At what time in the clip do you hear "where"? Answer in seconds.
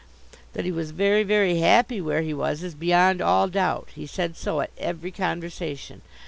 2.01-2.23